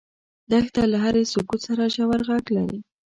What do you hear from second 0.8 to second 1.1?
له